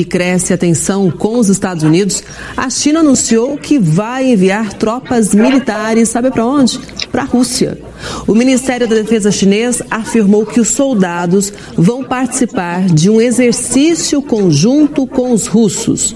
Que 0.00 0.04
cresce 0.04 0.54
a 0.54 0.56
tensão 0.56 1.10
com 1.10 1.38
os 1.38 1.50
Estados 1.50 1.82
Unidos, 1.82 2.22
a 2.56 2.70
China 2.70 3.00
anunciou 3.00 3.58
que 3.58 3.78
vai 3.78 4.32
enviar 4.32 4.72
tropas 4.72 5.34
militares, 5.34 6.08
sabe 6.08 6.30
para 6.30 6.46
onde? 6.46 6.80
Para 7.12 7.22
a 7.22 7.26
Rússia. 7.26 7.78
O 8.26 8.34
Ministério 8.34 8.88
da 8.88 8.94
Defesa 8.94 9.30
chinês 9.30 9.82
afirmou 9.90 10.46
que 10.46 10.60
os 10.60 10.68
soldados 10.68 11.52
vão 11.76 12.02
participar 12.02 12.86
de 12.86 13.10
um 13.10 13.20
exercício 13.20 14.22
conjunto 14.22 15.06
com 15.06 15.32
os 15.32 15.46
russos. 15.46 16.14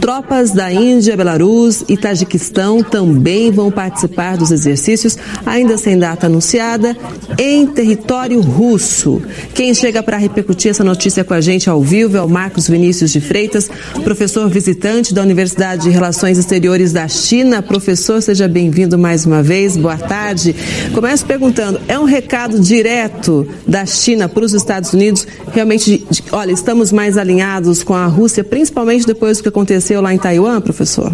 Tropas 0.00 0.52
da 0.52 0.72
Índia, 0.72 1.16
Belarus 1.16 1.84
e 1.88 1.96
Tajiquistão 1.96 2.82
também 2.82 3.50
vão 3.50 3.70
participar 3.70 4.36
dos 4.36 4.50
exercícios, 4.50 5.18
ainda 5.44 5.76
sem 5.76 5.98
data 5.98 6.26
anunciada, 6.26 6.96
em 7.38 7.66
território 7.66 8.40
russo. 8.40 9.20
Quem 9.54 9.74
chega 9.74 10.02
para 10.02 10.16
repercutir 10.16 10.70
essa 10.70 10.84
notícia 10.84 11.24
com 11.24 11.34
a 11.34 11.40
gente 11.40 11.68
ao 11.68 11.82
vivo 11.82 12.16
é 12.16 12.22
o 12.22 12.28
Marcos 12.28 12.68
Vinícius 12.68 13.12
de 13.12 13.20
Freitas, 13.26 13.68
professor 14.04 14.48
visitante 14.48 15.12
da 15.12 15.22
Universidade 15.22 15.82
de 15.82 15.90
Relações 15.90 16.38
Exteriores 16.38 16.92
da 16.92 17.08
China. 17.08 17.60
Professor, 17.60 18.22
seja 18.22 18.48
bem-vindo 18.48 18.96
mais 18.96 19.26
uma 19.26 19.42
vez. 19.42 19.76
Boa 19.76 19.98
tarde. 19.98 20.54
Começo 20.94 21.26
perguntando: 21.26 21.80
é 21.88 21.98
um 21.98 22.04
recado 22.04 22.58
direto 22.58 23.46
da 23.66 23.84
China 23.84 24.28
para 24.28 24.44
os 24.44 24.54
Estados 24.54 24.92
Unidos? 24.92 25.26
Realmente, 25.52 26.06
de, 26.10 26.22
olha, 26.32 26.52
estamos 26.52 26.92
mais 26.92 27.18
alinhados 27.18 27.82
com 27.82 27.94
a 27.94 28.06
Rússia, 28.06 28.44
principalmente 28.44 29.06
depois 29.06 29.38
do 29.38 29.42
que 29.42 29.48
aconteceu 29.48 30.00
lá 30.00 30.14
em 30.14 30.18
Taiwan, 30.18 30.60
professor? 30.60 31.12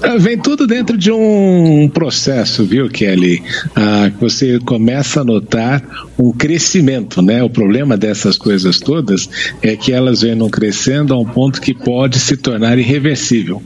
Ah, 0.00 0.16
vem 0.16 0.38
tudo 0.38 0.66
dentro 0.66 0.96
de 0.96 1.10
um 1.10 1.90
processo, 1.92 2.64
viu, 2.64 2.88
Kelly? 2.88 3.42
Ah, 3.74 4.10
você 4.20 4.58
começa 4.60 5.20
a 5.20 5.24
notar 5.24 5.82
um 6.18 6.32
crescimento, 6.32 7.20
né? 7.20 7.42
O 7.42 7.50
problema 7.50 7.96
dessas 7.96 8.38
coisas 8.38 8.78
todas 8.78 9.28
é 9.60 9.76
que 9.76 9.92
elas 9.92 10.22
vêm 10.22 10.38
crescendo 10.48 11.12
a 11.12 11.18
um 11.18 11.24
ponto 11.24 11.60
que 11.60 11.74
pode 11.74 12.18
se 12.20 12.36
tornar 12.36 12.78
irreversível. 12.78 13.60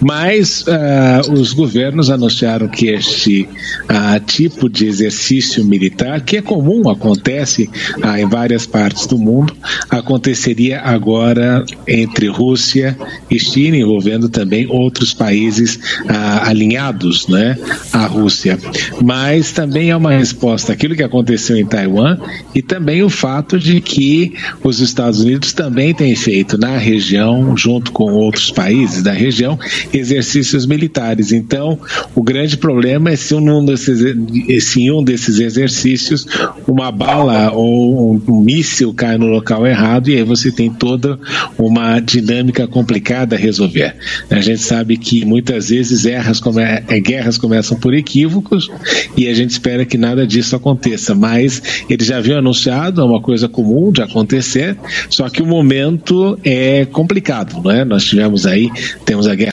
Mas 0.00 0.64
ah, 0.66 1.22
os 1.30 1.52
governos 1.52 2.10
anunciaram 2.10 2.68
que 2.68 2.88
este 2.88 3.48
ah, 3.88 4.18
tipo 4.18 4.68
de 4.68 4.86
exercício 4.86 5.64
militar, 5.64 6.20
que 6.22 6.38
é 6.38 6.42
comum, 6.42 6.88
acontece 6.90 7.70
ah, 8.02 8.20
em 8.20 8.28
várias 8.28 8.66
partes 8.66 9.06
do 9.06 9.16
mundo, 9.16 9.54
aconteceria 9.88 10.80
agora 10.80 11.64
entre 11.86 12.26
Rússia 12.26 12.96
e 13.30 13.38
China, 13.38 13.76
envolvendo 13.76 14.28
também 14.28 14.66
outros 14.66 15.14
países 15.14 15.35
ah, 16.08 16.48
alinhados, 16.48 17.28
né, 17.28 17.58
à 17.92 18.06
Rússia. 18.06 18.58
Mas 19.02 19.52
também 19.52 19.90
é 19.90 19.96
uma 19.96 20.12
resposta 20.12 20.72
àquilo 20.72 20.94
que 20.94 21.02
aconteceu 21.02 21.56
em 21.56 21.66
Taiwan 21.66 22.18
e 22.54 22.62
também 22.62 23.02
o 23.02 23.10
fato 23.10 23.58
de 23.58 23.80
que 23.80 24.34
os 24.62 24.80
Estados 24.80 25.20
Unidos 25.20 25.52
também 25.52 25.94
têm 25.94 26.14
feito 26.14 26.58
na 26.58 26.76
região, 26.76 27.56
junto 27.56 27.92
com 27.92 28.12
outros 28.12 28.50
países 28.50 29.02
da 29.02 29.12
região, 29.12 29.58
exercícios 29.92 30.66
militares. 30.66 31.32
Então, 31.32 31.78
o 32.14 32.22
grande 32.22 32.56
problema 32.56 33.10
é 33.10 33.16
se 33.16 33.34
um 33.34 33.64
desses, 33.64 34.00
se 34.64 34.82
em 34.82 34.90
um 34.90 35.02
desses 35.02 35.38
exercícios 35.38 36.26
uma 36.66 36.90
bala 36.90 37.52
ou 37.52 38.14
um 38.28 38.40
míssil 38.40 38.92
cai 38.94 39.18
no 39.18 39.26
local 39.26 39.66
errado 39.66 40.08
e 40.08 40.16
aí 40.16 40.22
você 40.22 40.50
tem 40.50 40.70
toda 40.70 41.18
uma 41.58 42.00
dinâmica 42.00 42.66
complicada 42.66 43.36
a 43.36 43.38
resolver. 43.38 43.94
A 44.30 44.40
gente 44.40 44.62
sabe 44.62 44.96
que 44.96 45.24
muitas 45.26 45.68
vezes 45.68 46.06
erras 46.06 46.40
come, 46.40 46.62
guerras 47.00 47.36
começam 47.36 47.78
por 47.78 47.92
equívocos 47.92 48.70
e 49.16 49.28
a 49.28 49.34
gente 49.34 49.50
espera 49.50 49.84
que 49.84 49.98
nada 49.98 50.26
disso 50.26 50.56
aconteça, 50.56 51.14
mas 51.14 51.84
eles 51.90 52.06
já 52.06 52.18
haviam 52.18 52.38
anunciado, 52.38 53.00
é 53.00 53.04
uma 53.04 53.20
coisa 53.20 53.48
comum 53.48 53.90
de 53.90 54.02
acontecer, 54.02 54.76
só 55.10 55.28
que 55.28 55.42
o 55.42 55.46
momento 55.46 56.38
é 56.44 56.84
complicado, 56.86 57.60
não 57.62 57.70
é? 57.70 57.84
Nós 57.84 58.04
tivemos 58.04 58.46
aí, 58.46 58.70
temos 59.04 59.26
a 59.26 59.34
guerra 59.34 59.52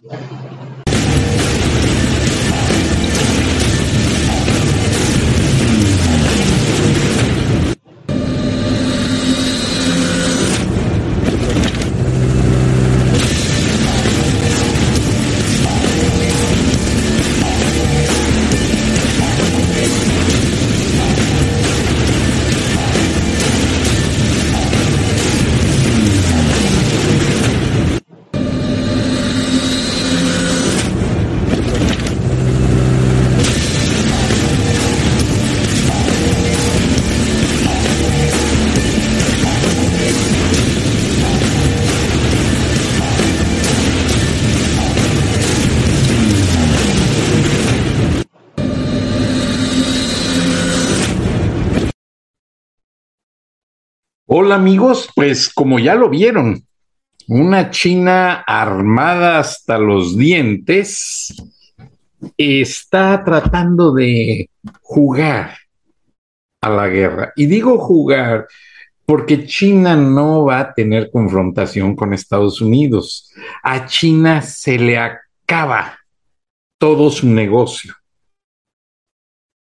Hola 54.36 54.56
amigos, 54.56 55.12
pues 55.14 55.48
como 55.48 55.78
ya 55.78 55.94
lo 55.94 56.10
vieron, 56.10 56.66
una 57.28 57.70
China 57.70 58.44
armada 58.48 59.38
hasta 59.38 59.78
los 59.78 60.18
dientes 60.18 61.36
está 62.36 63.24
tratando 63.24 63.94
de 63.94 64.50
jugar 64.82 65.56
a 66.62 66.70
la 66.72 66.88
guerra. 66.88 67.32
Y 67.36 67.46
digo 67.46 67.78
jugar 67.78 68.48
porque 69.06 69.46
China 69.46 69.96
no 69.96 70.46
va 70.46 70.62
a 70.62 70.74
tener 70.74 71.12
confrontación 71.12 71.96
con 71.96 72.12
Estados 72.12 72.60
Unidos. 72.60 73.32
A 73.62 73.86
China 73.86 74.42
se 74.42 74.80
le 74.80 74.98
acaba 74.98 76.00
todo 76.80 77.12
su 77.12 77.28
negocio. 77.28 77.94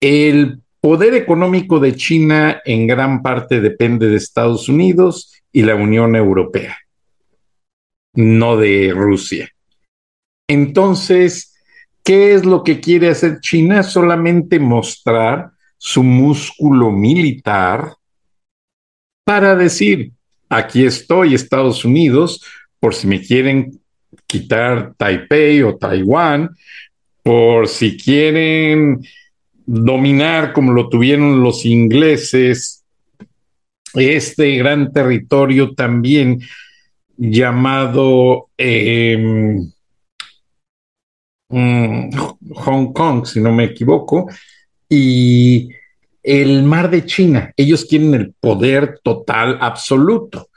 El 0.03 0.61
poder 0.81 1.15
económico 1.15 1.79
de 1.79 1.95
China 1.95 2.61
en 2.65 2.87
gran 2.87 3.23
parte 3.23 3.61
depende 3.61 4.09
de 4.09 4.17
Estados 4.17 4.69
Unidos 4.69 5.33
y 5.53 5.63
la 5.63 5.75
Unión 5.75 6.17
Europea, 6.17 6.79
no 8.15 8.57
de 8.57 8.93
Rusia. 8.95 9.51
Entonces, 10.49 11.55
¿qué 12.03 12.35
es 12.35 12.45
lo 12.45 12.65
que 12.65 12.81
quiere 12.81 13.09
hacer 13.09 13.41
China? 13.41 13.83
Solamente 13.83 14.59
mostrar 14.59 15.51
su 15.77 16.03
músculo 16.03 16.91
militar 16.91 17.95
para 19.25 19.55
decir, 19.55 20.13
aquí 20.49 20.85
estoy, 20.85 21.35
Estados 21.35 21.85
Unidos, 21.85 22.45
por 22.81 22.95
si 22.95 23.07
me 23.07 23.21
quieren 23.21 23.81
quitar 24.27 24.95
Taipei 24.97 25.63
o 25.63 25.77
Taiwán, 25.77 26.57
por 27.23 27.69
si 27.69 27.97
quieren 27.97 29.01
dominar 29.67 30.53
como 30.53 30.73
lo 30.73 30.89
tuvieron 30.89 31.43
los 31.43 31.65
ingleses 31.65 32.85
este 33.95 34.57
gran 34.57 34.93
territorio 34.93 35.75
también 35.75 36.41
llamado 37.17 38.49
eh, 38.57 39.59
Hong 41.51 42.93
Kong, 42.93 43.27
si 43.27 43.41
no 43.41 43.53
me 43.53 43.65
equivoco, 43.65 44.29
y 44.89 45.71
el 46.23 46.63
mar 46.63 46.91
de 46.91 47.05
China. 47.05 47.53
Ellos 47.57 47.85
quieren 47.85 48.15
el 48.15 48.35
poder 48.39 49.01
total 49.03 49.59
absoluto. 49.61 50.49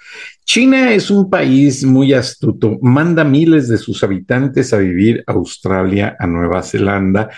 China 0.46 0.94
es 0.94 1.10
un 1.10 1.30
país 1.30 1.84
muy 1.86 2.14
astuto, 2.14 2.78
manda 2.82 3.24
miles 3.24 3.68
de 3.70 3.78
sus 3.78 4.04
habitantes 4.04 4.74
a 4.74 4.78
vivir 4.78 5.24
a 5.26 5.32
Australia, 5.32 6.16
a 6.20 6.28
Nueva 6.28 6.62
Zelanda, 6.62 7.30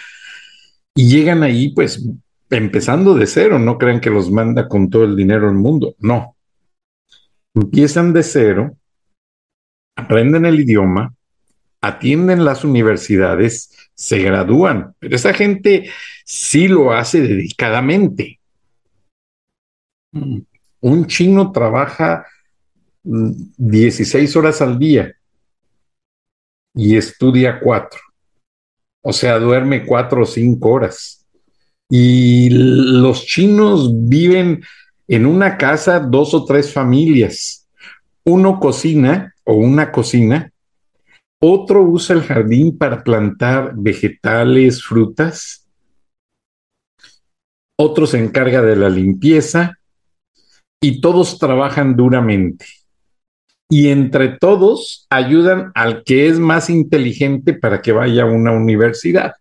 y 0.95 1.09
llegan 1.09 1.43
ahí 1.43 1.73
pues 1.73 2.07
empezando 2.49 3.13
de 3.15 3.27
cero, 3.27 3.59
no 3.59 3.77
crean 3.77 3.99
que 3.99 4.09
los 4.09 4.31
manda 4.31 4.67
con 4.67 4.89
todo 4.89 5.03
el 5.03 5.15
dinero 5.15 5.47
del 5.47 5.55
mundo, 5.55 5.95
no. 5.99 6.35
Empiezan 7.53 8.13
de 8.13 8.23
cero, 8.23 8.77
aprenden 9.95 10.45
el 10.45 10.59
idioma, 10.59 11.13
atienden 11.81 12.45
las 12.45 12.63
universidades, 12.63 13.75
se 13.93 14.19
gradúan, 14.19 14.95
pero 14.99 15.15
esa 15.15 15.33
gente 15.33 15.89
sí 16.23 16.67
lo 16.67 16.93
hace 16.93 17.21
dedicadamente. 17.21 18.39
Un 20.79 21.07
chino 21.07 21.51
trabaja 21.51 22.25
16 23.03 24.35
horas 24.35 24.61
al 24.61 24.79
día 24.79 25.13
y 26.73 26.95
estudia 26.95 27.59
cuatro. 27.59 27.99
O 29.07 29.13
sea, 29.13 29.37
duerme 29.37 29.85
cuatro 29.85 30.23
o 30.23 30.25
cinco 30.25 30.71
horas. 30.71 31.23
Y 31.87 32.49
los 32.49 33.23
chinos 33.23 33.91
viven 33.93 34.63
en 35.07 35.27
una 35.27 35.59
casa 35.59 35.99
dos 35.99 36.33
o 36.33 36.43
tres 36.43 36.73
familias. 36.73 37.67
Uno 38.23 38.59
cocina 38.59 39.35
o 39.43 39.53
una 39.53 39.91
cocina, 39.91 40.51
otro 41.39 41.83
usa 41.83 42.15
el 42.15 42.23
jardín 42.23 42.79
para 42.79 43.03
plantar 43.03 43.73
vegetales, 43.75 44.83
frutas, 44.83 45.67
otro 47.77 48.07
se 48.07 48.17
encarga 48.17 48.63
de 48.63 48.75
la 48.75 48.89
limpieza 48.89 49.77
y 50.81 50.99
todos 50.99 51.37
trabajan 51.37 51.95
duramente 51.95 52.65
y 53.69 53.89
entre 53.89 54.29
todos 54.29 55.05
ayudan 55.09 55.71
al 55.75 56.03
que 56.03 56.27
es 56.27 56.39
más 56.39 56.69
inteligente 56.69 57.53
para 57.53 57.81
que 57.81 57.91
vaya 57.91 58.23
a 58.23 58.27
una 58.27 58.51
universidad 58.51 59.33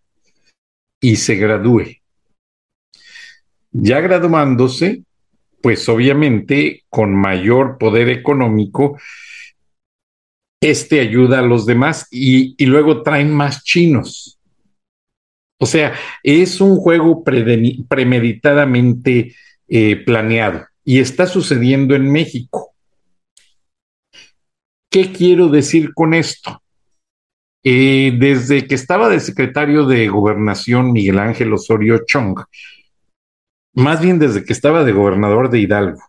y 1.01 1.15
se 1.17 1.35
gradúe. 1.35 1.97
Ya 3.71 3.99
graduándose, 3.99 5.03
pues 5.61 5.87
obviamente 5.89 6.83
con 6.89 7.13
mayor 7.13 7.77
poder 7.77 8.09
económico, 8.09 8.97
este 10.61 10.99
ayuda 10.99 11.39
a 11.39 11.43
los 11.43 11.65
demás 11.65 12.07
y, 12.11 12.55
luego 12.65 13.01
traen 13.03 13.33
más 13.33 13.63
chinos. 13.63 14.39
O 15.59 15.65
sea, 15.65 15.93
es 16.23 16.61
un 16.61 16.77
juego 16.77 17.23
premeditadamente 17.23 19.35
eh, 19.67 19.95
planeado 19.97 20.65
y 20.83 20.99
está 20.99 21.27
sucediendo 21.27 21.95
en 21.95 22.11
México. 22.11 22.74
¿Qué 24.95 25.11
quiero 25.11 25.49
decir 25.49 25.93
con 25.93 26.13
esto? 26.13 26.63
Eh, 27.65 28.15
desde 28.17 28.65
que 28.65 28.75
estaba 28.75 29.09
de 29.09 29.19
secretario 29.19 29.85
de 29.85 30.07
gobernación 30.07 30.93
Miguel 30.93 31.19
Ángel 31.19 31.51
Osorio 31.51 32.05
Chong, 32.07 32.39
más 33.73 33.99
bien 33.99 34.19
desde 34.19 34.45
que 34.45 34.53
estaba 34.53 34.85
de 34.85 34.93
gobernador 34.93 35.49
de 35.49 35.59
Hidalgo, 35.59 36.01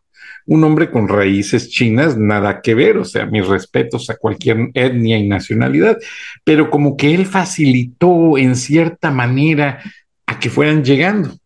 un 0.47 0.63
hombre 0.63 0.93
con 0.93 1.09
raíces 1.09 1.69
chinas, 1.69 2.17
nada 2.17 2.61
que 2.63 2.77
ver, 2.77 2.99
o 2.99 3.05
sea, 3.05 3.27
mis 3.27 3.49
respetos 3.49 4.09
a 4.09 4.19
cualquier 4.19 4.71
etnia 4.73 5.19
y 5.19 5.27
nacionalidad, 5.27 5.99
pero 6.45 6.71
como 6.71 6.97
que 6.97 7.13
él 7.13 7.27
facilitó 7.27 8.39
en 8.39 8.55
cierta 8.55 9.11
manera 9.11 9.83
a 10.27 10.39
que 10.39 10.49
fueran 10.49 10.85
llegando. 10.85 11.37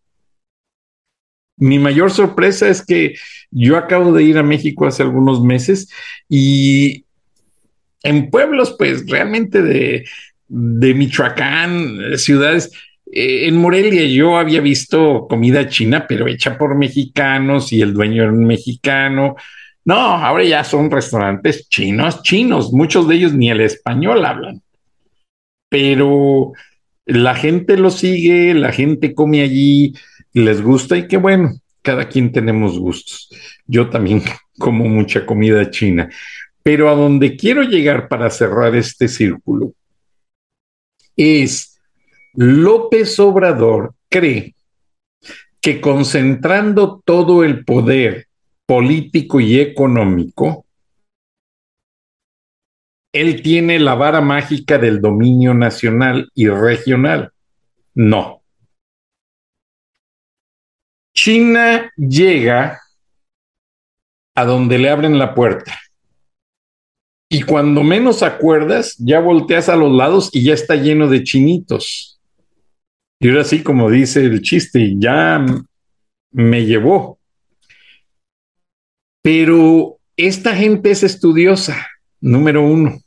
Mi 1.56 1.78
mayor 1.78 2.10
sorpresa 2.10 2.68
es 2.68 2.84
que 2.84 3.14
yo 3.50 3.78
acabo 3.78 4.12
de 4.12 4.24
ir 4.24 4.36
a 4.36 4.42
México 4.42 4.86
hace 4.86 5.02
algunos 5.02 5.42
meses 5.42 5.90
y 6.28 7.06
en 8.02 8.30
pueblos, 8.30 8.74
pues 8.78 9.08
realmente 9.08 9.62
de, 9.62 10.04
Michoacán, 10.48 12.16
ciudades, 12.16 12.72
eh, 13.12 13.46
en 13.46 13.56
Morelia 13.56 14.04
yo 14.06 14.36
había 14.36 14.60
visto 14.60 15.26
comida 15.28 15.68
china, 15.68 16.06
pero 16.08 16.26
hecha 16.26 16.58
por 16.58 16.76
mexicanos 16.76 17.72
y 17.72 17.80
el 17.80 17.94
dueño 17.94 18.22
era 18.22 18.32
un 18.32 18.44
mexicano. 18.44 19.36
No, 19.84 19.94
ahora 19.94 20.44
ya 20.44 20.64
son 20.64 20.90
restaurantes 20.90 21.68
chinos, 21.68 22.22
chinos, 22.22 22.72
muchos 22.72 23.08
de 23.08 23.16
ellos 23.16 23.32
ni 23.32 23.50
el 23.50 23.60
español 23.60 24.24
hablan. 24.24 24.62
Pero 25.68 26.52
la 27.06 27.34
gente 27.34 27.76
lo 27.76 27.90
sigue, 27.90 28.54
la 28.54 28.72
gente 28.72 29.14
come 29.14 29.42
allí, 29.42 29.94
les 30.32 30.62
gusta 30.62 30.96
y 30.96 31.08
qué 31.08 31.16
bueno, 31.16 31.54
cada 31.82 32.08
quien 32.08 32.32
tenemos 32.32 32.78
gustos. 32.78 33.30
Yo 33.66 33.88
también 33.88 34.22
como 34.58 34.84
mucha 34.86 35.26
comida 35.26 35.70
china. 35.70 36.08
Pero 36.62 36.90
a 36.90 36.94
donde 36.94 37.36
quiero 37.36 37.62
llegar 37.62 38.08
para 38.08 38.30
cerrar 38.30 38.74
este 38.74 39.08
círculo 39.08 39.72
es 41.16 41.80
López 42.34 43.18
Obrador 43.18 43.94
cree 44.08 44.54
que 45.60 45.80
concentrando 45.80 47.02
todo 47.04 47.44
el 47.44 47.64
poder 47.64 48.26
político 48.66 49.40
y 49.40 49.60
económico, 49.60 50.64
él 53.12 53.42
tiene 53.42 53.78
la 53.78 53.94
vara 53.94 54.20
mágica 54.20 54.78
del 54.78 55.00
dominio 55.00 55.52
nacional 55.52 56.30
y 56.34 56.48
regional. 56.48 57.32
No. 57.94 58.42
China 61.12 61.92
llega 61.96 62.80
a 64.36 64.44
donde 64.44 64.78
le 64.78 64.88
abren 64.88 65.18
la 65.18 65.34
puerta 65.34 65.76
y 67.32 67.42
cuando 67.42 67.84
menos 67.84 68.24
acuerdas, 68.24 68.96
ya 68.98 69.20
volteas 69.20 69.68
a 69.68 69.76
los 69.76 69.92
lados 69.92 70.30
y 70.32 70.42
ya 70.42 70.52
está 70.52 70.74
lleno 70.74 71.08
de 71.08 71.22
chinitos. 71.22 72.20
Y 73.20 73.28
ahora 73.28 73.44
sí, 73.44 73.62
como 73.62 73.88
dice 73.88 74.24
el 74.24 74.42
chiste, 74.42 74.94
ya 74.98 75.46
me 76.32 76.66
llevó. 76.66 77.20
Pero 79.22 79.98
esta 80.16 80.56
gente 80.56 80.90
es 80.90 81.04
estudiosa, 81.04 81.86
número 82.20 82.66
uno. 82.66 82.98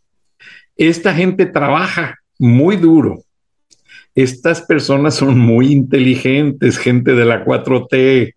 Esta 0.77 1.13
gente 1.13 1.45
trabaja 1.45 2.19
muy 2.39 2.77
duro. 2.77 3.23
Estas 4.15 4.61
personas 4.61 5.15
son 5.15 5.37
muy 5.37 5.73
inteligentes, 5.73 6.77
gente 6.77 7.13
de 7.13 7.25
la 7.25 7.43
4T. 7.43 8.35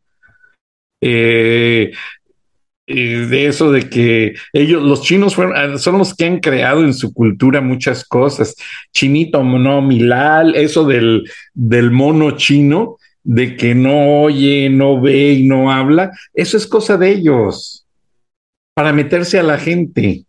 Eh, 1.00 1.92
de 2.86 3.46
eso 3.46 3.72
de 3.72 3.90
que 3.90 4.34
ellos, 4.52 4.82
los 4.82 5.02
chinos 5.02 5.36
ah, 5.38 5.76
son 5.78 5.98
los 5.98 6.14
que 6.14 6.24
han 6.24 6.38
creado 6.38 6.84
en 6.84 6.94
su 6.94 7.12
cultura 7.12 7.60
muchas 7.60 8.04
cosas. 8.04 8.54
Chinito, 8.92 9.42
no, 9.42 9.82
Milal, 9.82 10.54
eso 10.54 10.84
del, 10.84 11.28
del 11.52 11.90
mono 11.90 12.32
chino, 12.32 12.96
de 13.24 13.56
que 13.56 13.74
no 13.74 14.22
oye, 14.22 14.70
no 14.70 15.00
ve 15.00 15.32
y 15.32 15.48
no 15.48 15.72
habla, 15.72 16.12
eso 16.32 16.56
es 16.56 16.66
cosa 16.66 16.96
de 16.96 17.10
ellos, 17.10 17.84
para 18.72 18.92
meterse 18.92 19.38
a 19.38 19.42
la 19.42 19.58
gente. 19.58 20.24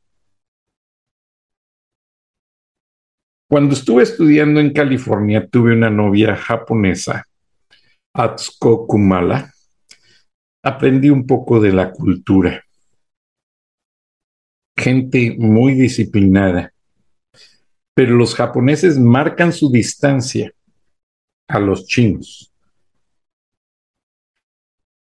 Cuando 3.48 3.76
estuve 3.76 4.02
estudiando 4.04 4.60
en 4.60 4.74
California, 4.74 5.48
tuve 5.48 5.74
una 5.74 5.92
novia 5.92 6.36
japonesa, 6.36 7.24
Atsuko 8.14 8.88
Kumala, 8.88 9.54
aprendí 10.64 11.10
un 11.10 11.26
poco 11.26 11.60
de 11.60 11.72
la 11.72 11.92
cultura. 11.92 12.64
Gente 14.78 15.36
muy 15.38 15.74
disciplinada. 15.74 16.74
Pero 17.94 18.16
los 18.16 18.36
japoneses 18.36 19.00
marcan 19.00 19.52
su 19.52 19.72
distancia 19.72 20.54
a 21.48 21.60
los 21.60 21.88
chinos. 21.88 22.54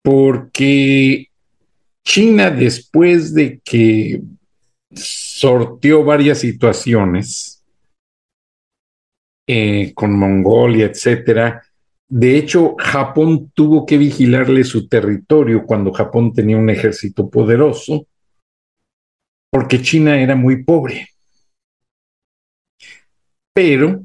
Porque 0.02 1.28
China, 2.04 2.50
después 2.50 3.34
de 3.34 3.60
que 3.60 4.22
sorteó 4.94 6.04
varias 6.04 6.38
situaciones 6.38 7.62
eh, 9.46 9.92
con 9.94 10.18
Mongolia, 10.18 10.86
etcétera, 10.86 11.62
de 12.10 12.38
hecho, 12.38 12.74
Japón 12.78 13.50
tuvo 13.54 13.84
que 13.84 13.98
vigilarle 13.98 14.64
su 14.64 14.88
territorio 14.88 15.66
cuando 15.66 15.92
Japón 15.92 16.32
tenía 16.32 16.56
un 16.56 16.70
ejército 16.70 17.28
poderoso, 17.28 18.06
porque 19.50 19.82
China 19.82 20.18
era 20.18 20.34
muy 20.34 20.64
pobre. 20.64 21.08
Pero 23.52 24.04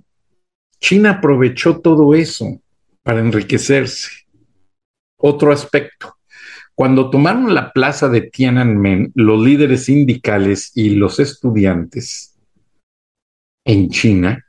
China 0.79 1.12
aprovechó 1.12 1.79
todo 1.79 2.13
eso 2.13 2.62
para 3.03 3.22
enriquecerse. 3.22 4.10
Otro 5.17 5.53
aspecto. 5.53 6.17
Cuando 6.75 7.10
tomaron 7.10 7.53
la 7.53 7.72
plaza 7.72 8.10
de 8.10 8.22
Tiananmen, 8.22 9.13
los 9.15 9.41
líderes 9.41 9.86
sindicales 9.86 10.72
y 10.75 10.95
los 10.95 11.19
estudiantes 11.19 12.38
en 13.63 13.89
China 13.89 14.43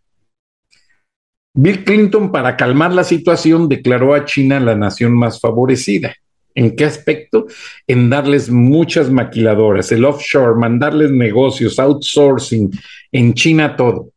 Bill 1.54 1.84
Clinton, 1.84 2.32
para 2.32 2.56
calmar 2.56 2.92
la 2.92 3.04
situación, 3.04 3.68
declaró 3.68 4.12
a 4.12 4.24
China 4.24 4.58
la 4.58 4.74
nación 4.74 5.16
más 5.16 5.40
favorecida. 5.40 6.14
¿En 6.56 6.74
qué 6.74 6.84
aspecto? 6.84 7.46
En 7.86 8.10
darles 8.10 8.50
muchas 8.50 9.10
maquiladoras, 9.10 9.90
el 9.92 10.04
offshore, 10.04 10.58
mandarles 10.58 11.10
negocios, 11.12 11.78
outsourcing, 11.78 12.70
en 13.12 13.34
China 13.34 13.76
todo. 13.76 14.10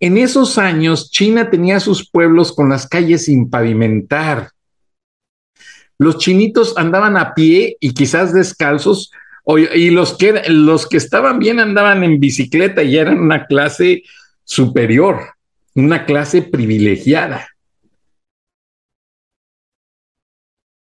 En 0.00 0.18
esos 0.18 0.58
años, 0.58 1.10
China 1.10 1.50
tenía 1.50 1.78
sus 1.78 2.10
pueblos 2.10 2.52
con 2.52 2.68
las 2.68 2.88
calles 2.88 3.26
sin 3.26 3.48
pavimentar. 3.48 4.50
Los 5.98 6.18
chinitos 6.18 6.76
andaban 6.76 7.16
a 7.16 7.34
pie 7.34 7.76
y 7.78 7.94
quizás 7.94 8.34
descalzos, 8.34 9.12
y 9.46 9.90
los 9.90 10.16
que, 10.16 10.42
los 10.48 10.88
que 10.88 10.96
estaban 10.96 11.38
bien 11.38 11.60
andaban 11.60 12.02
en 12.02 12.18
bicicleta 12.18 12.82
y 12.82 12.96
eran 12.96 13.20
una 13.20 13.46
clase 13.46 14.02
superior, 14.44 15.20
una 15.74 16.06
clase 16.06 16.42
privilegiada. 16.42 17.48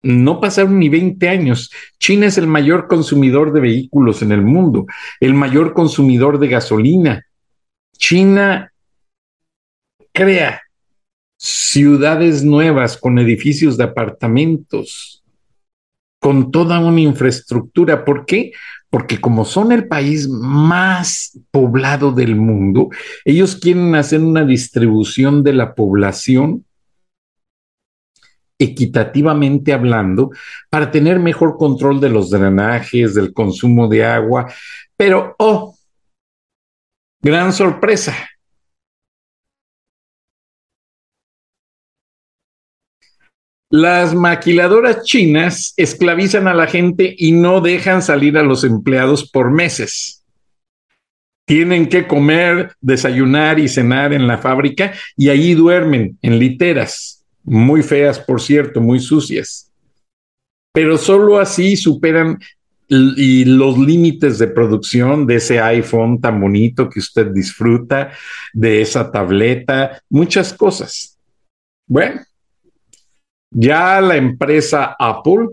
No 0.02 0.40
pasaron 0.40 0.80
ni 0.80 0.88
20 0.88 1.28
años. 1.28 1.72
China 2.00 2.28
es 2.28 2.38
el 2.38 2.48
mayor 2.48 2.88
consumidor 2.88 3.52
de 3.52 3.60
vehículos 3.60 4.22
en 4.22 4.32
el 4.32 4.42
mundo, 4.42 4.86
el 5.20 5.34
mayor 5.34 5.74
consumidor 5.74 6.40
de 6.40 6.48
gasolina. 6.48 7.26
China 7.98 8.72
crea 10.14 10.62
ciudades 11.38 12.44
nuevas 12.44 12.98
con 12.98 13.20
edificios 13.20 13.78
de 13.78 13.84
apartamentos, 13.84 15.24
con 16.20 16.50
toda 16.52 16.80
una 16.80 17.02
infraestructura. 17.02 18.06
¿Por 18.06 18.26
qué? 18.26 18.54
Porque 18.90 19.22
como 19.22 19.46
son 19.46 19.72
el 19.72 19.88
país 19.88 20.28
más 20.28 21.40
poblado 21.52 22.12
del 22.12 22.36
mundo, 22.36 22.90
ellos 23.24 23.56
quieren 23.56 23.94
hacer 23.96 24.22
una 24.22 24.44
distribución 24.46 25.44
de 25.44 25.54
la 25.54 25.76
población 25.76 26.66
equitativamente 28.60 29.72
hablando, 29.72 30.32
para 30.70 30.92
tener 30.92 31.18
mejor 31.18 31.58
control 31.58 32.02
de 32.02 32.10
los 32.10 32.30
drenajes, 32.30 33.16
del 33.16 33.34
consumo 33.34 33.88
de 33.88 34.04
agua. 34.04 34.52
Pero, 34.98 35.34
oh, 35.40 35.76
gran 37.22 37.54
sorpresa. 37.54 38.14
Las 43.72 44.16
maquiladoras 44.16 45.04
chinas 45.04 45.74
esclavizan 45.78 46.48
a 46.48 46.56
la 46.56 46.68
gente 46.68 47.16
y 47.18 47.34
no 47.34 47.62
dejan 47.62 48.02
salir 48.02 48.38
a 48.38 48.44
los 48.44 48.64
empleados 48.64 49.30
por 49.30 49.52
meses. 49.52 50.24
Tienen 51.46 51.88
que 51.88 52.08
comer, 52.08 52.74
desayunar 52.82 53.60
y 53.60 53.68
cenar 53.68 54.14
en 54.14 54.28
la 54.28 54.38
fábrica 54.40 54.94
y 55.16 55.30
allí 55.30 55.54
duermen 55.54 56.18
en 56.22 56.40
literas 56.40 57.20
muy 57.44 57.82
feas, 57.82 58.20
por 58.20 58.42
cierto, 58.42 58.80
muy 58.80 59.00
sucias. 59.00 59.72
Pero 60.72 60.98
solo 60.98 61.40
así 61.40 61.76
superan 61.76 62.40
los 62.88 63.78
límites 63.78 64.40
de 64.40 64.48
producción 64.48 65.28
de 65.28 65.36
ese 65.36 65.60
iPhone 65.60 66.20
tan 66.22 66.40
bonito 66.40 66.90
que 66.90 67.00
usted 67.00 67.28
disfruta, 67.28 68.12
de 68.54 68.82
esa 68.82 69.12
tableta, 69.12 70.02
muchas 70.10 70.54
cosas. 70.54 71.18
Bueno, 71.88 72.22
ya 73.52 74.02
la 74.02 74.16
empresa 74.16 74.96
Apple 75.00 75.50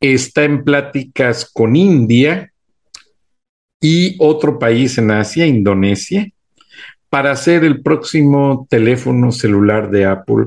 está 0.00 0.44
en 0.44 0.64
pláticas 0.64 1.50
con 1.50 1.76
India 1.76 2.52
y 3.80 4.16
otro 4.18 4.58
país 4.58 4.98
en 4.98 5.10
Asia, 5.10 5.46
Indonesia, 5.46 6.30
para 7.08 7.32
hacer 7.32 7.64
el 7.64 7.82
próximo 7.82 8.66
teléfono 8.70 9.32
celular 9.32 9.90
de 9.90 10.04
Apple 10.04 10.46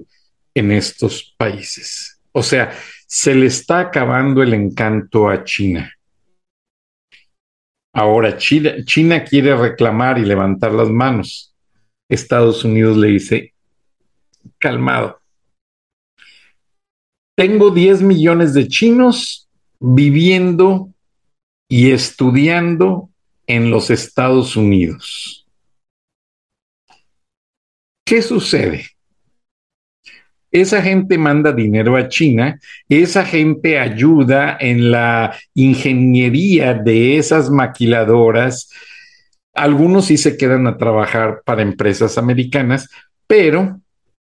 en 0.53 0.71
estos 0.71 1.33
países. 1.38 2.19
O 2.31 2.43
sea, 2.43 2.73
se 3.07 3.35
le 3.35 3.47
está 3.47 3.79
acabando 3.79 4.41
el 4.41 4.53
encanto 4.53 5.29
a 5.29 5.43
China. 5.43 5.91
Ahora 7.93 8.38
China, 8.38 9.23
quiere 9.23 9.55
reclamar 9.55 10.17
y 10.17 10.25
levantar 10.25 10.71
las 10.71 10.89
manos. 10.89 11.55
Estados 12.09 12.63
Unidos 12.63 12.97
le 12.97 13.09
dice, 13.09 13.53
calmado. 14.57 15.23
Tengo 17.35 17.71
10 17.71 18.01
millones 18.03 18.53
de 18.53 18.67
chinos 18.67 19.49
viviendo 19.79 20.93
y 21.67 21.91
estudiando 21.91 23.09
en 23.47 23.71
los 23.71 23.89
Estados 23.89 24.55
Unidos. 24.55 25.47
¿Qué 28.05 28.21
sucede? 28.21 28.85
Esa 30.51 30.83
gente 30.83 31.17
manda 31.17 31.51
dinero 31.51 31.95
a 31.97 32.07
China, 32.07 32.59
esa 32.87 33.25
gente 33.25 33.79
ayuda 33.79 34.55
en 34.59 34.91
la 34.91 35.35
ingeniería 35.55 36.75
de 36.75 37.17
esas 37.17 37.49
maquiladoras. 37.49 38.69
Algunos 39.55 40.05
sí 40.05 40.17
se 40.17 40.37
quedan 40.37 40.67
a 40.67 40.77
trabajar 40.77 41.41
para 41.43 41.63
empresas 41.63 42.19
americanas, 42.19 42.87
pero 43.25 43.81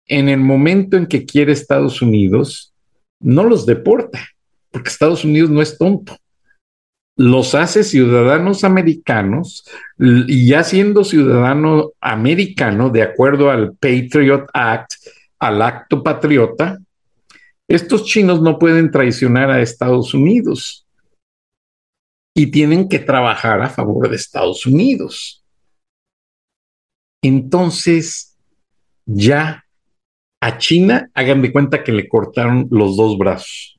en 0.06 0.28
el 0.28 0.38
momento 0.38 0.96
en 0.96 1.06
que 1.06 1.24
quiere 1.24 1.52
Estados 1.52 2.00
Unidos, 2.02 2.71
no 3.22 3.44
los 3.44 3.66
deporta, 3.66 4.20
porque 4.70 4.90
Estados 4.90 5.24
Unidos 5.24 5.50
no 5.50 5.62
es 5.62 5.78
tonto. 5.78 6.16
Los 7.16 7.54
hace 7.54 7.84
ciudadanos 7.84 8.64
americanos 8.64 9.64
y 9.98 10.48
ya 10.48 10.64
siendo 10.64 11.04
ciudadano 11.04 11.92
americano, 12.00 12.90
de 12.90 13.02
acuerdo 13.02 13.50
al 13.50 13.74
Patriot 13.74 14.46
Act, 14.52 14.92
al 15.38 15.60
acto 15.60 16.02
patriota, 16.02 16.78
estos 17.68 18.04
chinos 18.04 18.40
no 18.40 18.58
pueden 18.58 18.90
traicionar 18.90 19.50
a 19.50 19.60
Estados 19.60 20.14
Unidos 20.14 20.86
y 22.34 22.50
tienen 22.50 22.88
que 22.88 22.98
trabajar 22.98 23.60
a 23.62 23.68
favor 23.68 24.08
de 24.08 24.16
Estados 24.16 24.66
Unidos. 24.66 25.44
Entonces, 27.22 28.36
ya 29.04 29.64
a 30.42 30.58
China, 30.58 31.08
hagan 31.14 31.40
de 31.40 31.52
cuenta 31.52 31.84
que 31.84 31.92
le 31.92 32.08
cortaron 32.08 32.66
los 32.72 32.96
dos 32.96 33.16
brazos. 33.16 33.78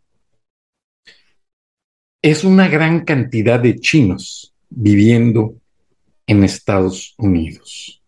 Es 2.24 2.46
una 2.46 2.70
gran 2.70 3.04
cantidad 3.04 3.60
de 3.60 3.76
chinos 3.76 4.56
viviendo 4.70 5.56
en 6.26 6.46
Estados 6.46 7.16
Unidos. 7.18 8.02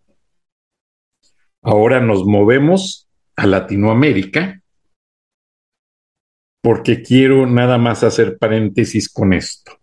Ahora 1.61 1.99
nos 1.99 2.25
movemos 2.25 3.09
a 3.35 3.45
Latinoamérica, 3.45 4.61
porque 6.63 7.01
quiero 7.01 7.45
nada 7.47 7.77
más 7.77 8.05
hacer 8.05 8.37
paréntesis 8.37 9.09
con 9.09 9.33
esto. 9.33 9.73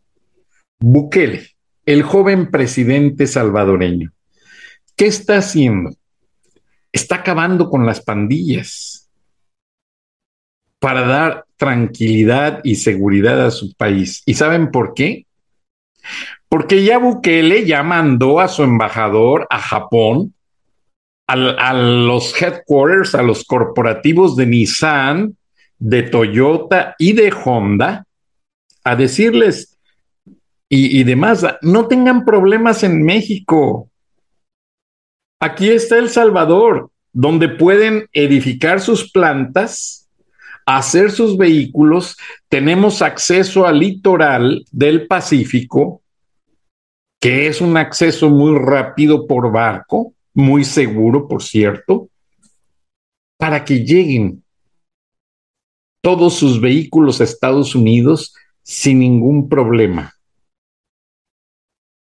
Bukele, 0.80 1.46
el 1.84 2.02
joven 2.04 2.50
presidente 2.50 3.26
salvadoreño, 3.26 4.14
¿qué 4.96 5.08
está 5.08 5.36
haciendo? 5.36 5.90
Está 6.92 7.16
acabando 7.16 7.70
con 7.70 7.86
las 7.86 8.00
pandillas 8.00 9.10
para 10.78 11.06
dar 11.06 11.46
tranquilidad 11.56 12.60
y 12.64 12.76
seguridad 12.76 13.46
a 13.46 13.50
su 13.50 13.72
país. 13.74 14.22
¿Y 14.26 14.34
saben 14.34 14.70
por 14.70 14.94
qué? 14.94 15.26
Porque 16.48 16.84
ya 16.84 16.98
Bukele 16.98 17.64
ya 17.64 17.82
mandó 17.82 18.40
a 18.40 18.48
su 18.48 18.62
embajador 18.62 19.46
a 19.48 19.58
Japón 19.58 20.34
a 21.26 21.72
los 21.72 22.40
headquarters, 22.40 23.14
a 23.14 23.22
los 23.22 23.44
corporativos 23.44 24.36
de 24.36 24.46
Nissan, 24.46 25.36
de 25.78 26.02
Toyota 26.02 26.94
y 26.98 27.12
de 27.14 27.32
Honda, 27.32 28.04
a 28.84 28.96
decirles 28.96 29.78
y, 30.68 31.00
y 31.00 31.04
demás, 31.04 31.46
no 31.62 31.86
tengan 31.86 32.24
problemas 32.24 32.82
en 32.82 33.02
México. 33.02 33.90
Aquí 35.44 35.70
está 35.70 35.98
El 35.98 36.08
Salvador, 36.08 36.92
donde 37.12 37.48
pueden 37.48 38.08
edificar 38.12 38.80
sus 38.80 39.10
plantas, 39.10 40.08
hacer 40.64 41.10
sus 41.10 41.36
vehículos, 41.36 42.16
tenemos 42.48 43.02
acceso 43.02 43.66
al 43.66 43.80
litoral 43.80 44.64
del 44.70 45.08
Pacífico, 45.08 46.00
que 47.20 47.48
es 47.48 47.60
un 47.60 47.76
acceso 47.76 48.30
muy 48.30 48.56
rápido 48.56 49.26
por 49.26 49.50
barco, 49.50 50.14
muy 50.32 50.64
seguro, 50.64 51.26
por 51.26 51.42
cierto, 51.42 52.08
para 53.36 53.64
que 53.64 53.84
lleguen 53.84 54.44
todos 56.02 56.34
sus 56.34 56.60
vehículos 56.60 57.20
a 57.20 57.24
Estados 57.24 57.74
Unidos 57.74 58.32
sin 58.62 59.00
ningún 59.00 59.48
problema. 59.48 60.14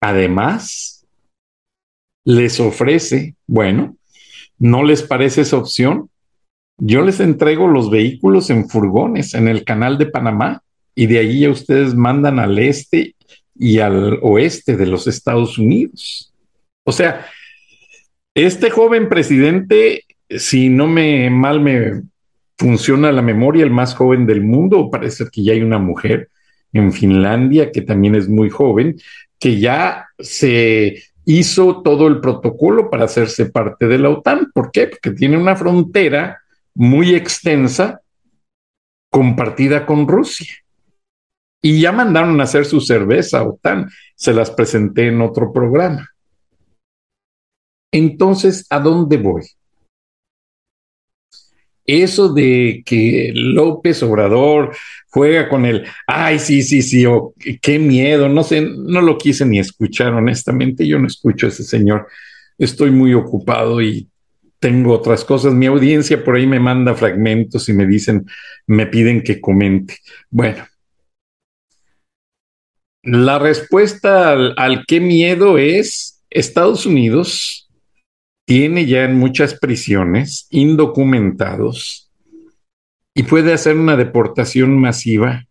Además, 0.03 1.02
les 2.25 2.61
ofrece, 2.61 3.35
bueno, 3.47 3.97
¿no 4.59 4.85
les 4.85 5.03
parece 5.03 5.43
esa 5.43 5.57
opción? 5.57 6.09
Yo 6.79 7.03
les 7.03 7.21
entrego 7.21 7.69
los 7.69 7.91
vehículos 7.91 8.51
en 8.51 8.69
furgones 8.69 9.35
en 9.35 9.49
el 9.49 9.65
canal 9.65 9.99
de 9.99 10.07
Panamá 10.07 10.63
y 10.95 11.07
de 11.07 11.19
ahí 11.19 11.41
ya 11.41 11.51
ustedes 11.51 11.95
mandan 11.95 12.39
al 12.39 12.59
este 12.59 13.15
y 13.55 13.79
al 13.79 14.19
oeste 14.23 14.77
de 14.77 14.87
los 14.87 15.07
Estados 15.07 15.59
Unidos. 15.59 16.33
O 16.85 16.93
sea, 16.93 17.27
este 18.35 18.71
joven 18.71 19.09
presidente 19.09 20.05
si 20.39 20.69
no 20.69 20.87
me 20.87 21.31
mal 21.31 21.61
me 21.61 22.03
funciona 22.59 23.13
la 23.13 23.23
memoria, 23.23 23.65
el 23.65 23.71
más 23.71 23.95
joven 23.95 24.27
del 24.27 24.43
mundo, 24.43 24.91
parece 24.91 25.25
que 25.31 25.43
ya 25.43 25.53
hay 25.53 25.63
una 25.63 25.79
mujer 25.79 26.29
en 26.73 26.93
Finlandia 26.93 27.71
que 27.73 27.83
también 27.83 28.15
es 28.15 28.29
muy 28.29 28.51
joven, 28.51 28.97
que 29.39 29.59
ya 29.59 30.07
se 30.19 31.03
hizo 31.25 31.83
todo 31.83 32.07
el 32.09 32.21
protocolo 32.21 32.91
para 32.91 33.05
hacerse 33.05 33.47
parte 33.47 33.87
de 33.87 33.99
la 33.99 34.11
OTAN. 34.11 34.51
¿Por 34.53 34.71
qué? 34.71 34.89
Porque 34.89 35.13
tiene 35.13 35.37
una 35.37 35.57
frontera 35.57 36.41
muy 36.75 37.15
extensa 37.15 38.01
compartida 39.11 39.87
con 39.87 40.09
Rusia. 40.09 40.55
Y 41.63 41.81
ya 41.81 41.93
mandaron 41.93 42.41
a 42.41 42.45
hacer 42.45 42.65
su 42.65 42.81
cerveza 42.81 43.43
OTAN. 43.43 43.89
Se 44.17 44.33
las 44.33 44.51
presenté 44.51 45.09
en 45.09 45.21
otro 45.21 45.53
programa. 45.53 46.09
Entonces, 47.93 48.67
¿a 48.71 48.81
dónde 48.81 49.19
voy? 49.19 49.43
Eso 51.85 52.33
de 52.33 52.83
que 52.87 53.33
López 53.35 54.03
Obrador 54.03 54.75
juega 55.09 55.49
con 55.49 55.67
el, 55.67 55.85
ay, 56.07 56.39
sí, 56.39 56.63
sí, 56.63 56.81
sí, 56.81 57.05
o 57.07 57.35
qué 57.61 57.79
miedo, 57.79 58.29
no 58.29 58.45
sé, 58.45 58.61
no 58.63 59.01
lo 59.01 59.19
quise 59.19 59.45
ni 59.45 59.59
escuchar, 59.59 60.15
honestamente, 60.15 60.87
yo 60.87 60.99
no 60.99 61.07
escucho 61.07 61.47
a 61.47 61.49
ese 61.49 61.65
señor, 61.65 62.07
estoy 62.57 62.91
muy 62.91 63.15
ocupado 63.15 63.83
y 63.83 64.09
tengo 64.61 64.93
otras 64.95 65.25
cosas. 65.25 65.53
Mi 65.53 65.67
audiencia 65.67 66.23
por 66.25 66.37
ahí 66.37 66.47
me 66.47 66.61
manda 66.61 66.95
fragmentos 66.95 67.69
y 67.69 67.73
me 67.73 67.87
dicen, 67.87 68.27
me 68.67 68.87
piden 68.87 69.23
que 69.23 69.41
comente. 69.41 69.99
Bueno, 70.31 70.65
la 73.03 73.41
respuesta 73.41 74.31
al, 74.31 74.55
al 74.57 74.85
qué 74.87 75.01
miedo 75.01 75.59
es 75.59 76.23
Estados 76.31 76.87
Unidos 76.87 77.62
tiene 78.45 78.87
ya 78.87 79.05
en 79.05 79.19
muchas 79.19 79.55
prisiones 79.55 80.47
indocumentados 80.51 82.11
y 83.15 83.25
puede 83.25 83.53
hacer 83.53 83.77
una 83.77 83.97
deportación 83.97 84.79
masiva 84.79 85.45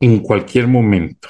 en 0.00 0.18
cualquier 0.20 0.66
momento. 0.66 1.28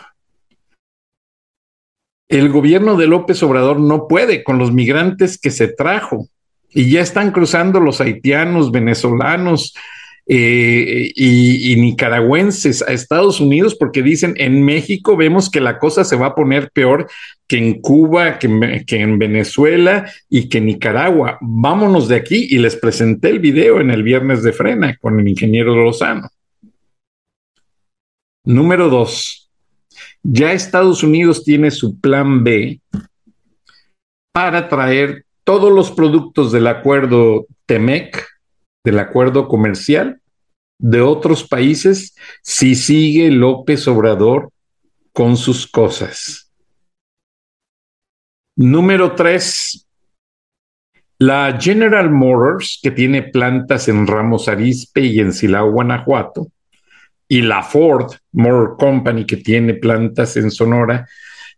El 2.28 2.48
gobierno 2.48 2.96
de 2.96 3.06
López 3.06 3.42
Obrador 3.42 3.78
no 3.78 4.08
puede 4.08 4.42
con 4.42 4.58
los 4.58 4.72
migrantes 4.72 5.38
que 5.38 5.50
se 5.50 5.68
trajo 5.68 6.28
y 6.70 6.90
ya 6.90 7.00
están 7.00 7.30
cruzando 7.30 7.78
los 7.78 8.00
haitianos, 8.00 8.72
venezolanos, 8.72 9.74
eh, 10.28 11.12
y, 11.14 11.76
nicaragüenses 11.76 12.82
a 12.82 12.92
Estados 12.92 13.40
Unidos 13.40 13.76
porque 13.76 14.02
dicen 14.02 14.34
en 14.38 14.64
México 14.64 15.16
vemos 15.16 15.48
que 15.48 15.60
la 15.60 15.78
cosa 15.78 16.04
se 16.04 16.16
va 16.16 16.26
a 16.26 16.34
poner 16.34 16.72
peor 16.72 17.08
que 17.46 17.58
en 17.58 17.80
Cuba, 17.80 18.40
que, 18.40 18.84
que 18.84 19.00
en 19.00 19.20
Venezuela 19.20 20.10
y 20.28 20.48
que 20.48 20.58
en 20.58 20.66
Nicaragua. 20.66 21.38
Vámonos 21.40 22.08
de 22.08 22.16
aquí 22.16 22.48
y 22.50 22.58
les 22.58 22.74
presenté 22.74 23.30
el 23.30 23.38
video 23.38 23.80
en 23.80 23.90
el 23.90 24.02
viernes 24.02 24.42
de 24.42 24.52
frena 24.52 24.96
con 24.96 25.20
el 25.20 25.28
ingeniero 25.28 25.76
Lozano. 25.76 26.28
Número 28.44 28.88
dos, 28.88 29.48
ya 30.24 30.52
Estados 30.52 31.04
Unidos 31.04 31.44
tiene 31.44 31.70
su 31.70 32.00
plan 32.00 32.42
B 32.42 32.80
para 34.32 34.68
traer 34.68 35.24
todos 35.44 35.72
los 35.72 35.92
productos 35.92 36.50
del 36.50 36.66
acuerdo 36.66 37.46
TEMEC 37.66 38.35
del 38.86 39.00
acuerdo 39.00 39.48
comercial 39.48 40.20
de 40.78 41.00
otros 41.00 41.42
países 41.42 42.14
si 42.40 42.76
sigue 42.76 43.32
López 43.32 43.88
Obrador 43.88 44.50
con 45.12 45.36
sus 45.36 45.66
cosas. 45.66 46.52
Número 48.54 49.16
tres, 49.16 49.88
la 51.18 51.58
General 51.60 52.08
Motors, 52.10 52.78
que 52.80 52.92
tiene 52.92 53.24
plantas 53.24 53.88
en 53.88 54.06
Ramos 54.06 54.46
Arizpe 54.46 55.00
y 55.00 55.18
en 55.18 55.32
Silao, 55.32 55.72
Guanajuato, 55.72 56.46
y 57.26 57.42
la 57.42 57.64
Ford 57.64 58.12
Motor 58.30 58.76
Company, 58.78 59.26
que 59.26 59.38
tiene 59.38 59.74
plantas 59.74 60.36
en 60.36 60.52
Sonora, 60.52 61.08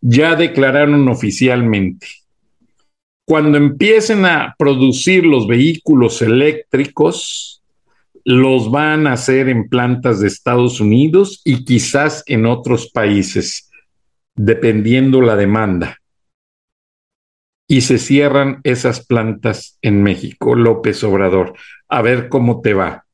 ya 0.00 0.34
declararon 0.34 1.06
oficialmente 1.10 2.06
cuando 3.28 3.58
empiecen 3.58 4.24
a 4.24 4.54
producir 4.58 5.26
los 5.26 5.46
vehículos 5.46 6.22
eléctricos, 6.22 7.62
los 8.24 8.70
van 8.70 9.06
a 9.06 9.12
hacer 9.12 9.50
en 9.50 9.68
plantas 9.68 10.20
de 10.20 10.28
Estados 10.28 10.80
Unidos 10.80 11.42
y 11.44 11.62
quizás 11.66 12.22
en 12.24 12.46
otros 12.46 12.90
países, 12.90 13.70
dependiendo 14.34 15.20
la 15.20 15.36
demanda. 15.36 15.98
Y 17.68 17.82
se 17.82 17.98
cierran 17.98 18.62
esas 18.64 19.04
plantas 19.04 19.78
en 19.82 20.02
México, 20.02 20.54
López 20.54 21.04
Obrador. 21.04 21.52
A 21.86 22.00
ver 22.00 22.30
cómo 22.30 22.62
te 22.62 22.72
va. 22.72 23.04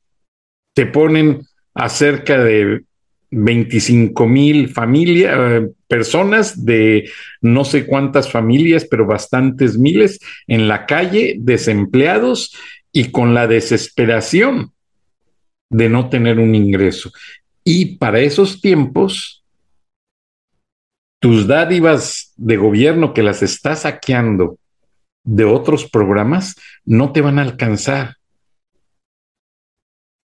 Te 0.73 0.85
ponen 0.85 1.41
a 1.73 1.89
cerca 1.89 2.41
de 2.41 2.85
25 3.31 4.27
mil 4.27 4.69
familias, 4.69 5.35
eh, 5.37 5.69
personas 5.87 6.65
de 6.65 7.09
no 7.41 7.65
sé 7.65 7.85
cuántas 7.85 8.31
familias, 8.31 8.85
pero 8.89 9.05
bastantes 9.05 9.77
miles 9.77 10.19
en 10.47 10.67
la 10.67 10.85
calle, 10.85 11.35
desempleados 11.39 12.55
y 12.91 13.11
con 13.11 13.33
la 13.33 13.47
desesperación 13.47 14.71
de 15.69 15.89
no 15.89 16.09
tener 16.09 16.39
un 16.39 16.55
ingreso. 16.55 17.11
Y 17.63 17.97
para 17.97 18.19
esos 18.19 18.61
tiempos, 18.61 19.43
tus 21.19 21.47
dádivas 21.47 22.33
de 22.37 22.57
gobierno 22.57 23.13
que 23.13 23.23
las 23.23 23.41
estás 23.41 23.81
saqueando 23.81 24.59
de 25.23 25.43
otros 25.43 25.89
programas 25.89 26.55
no 26.85 27.11
te 27.11 27.21
van 27.21 27.39
a 27.39 27.41
alcanzar. 27.41 28.17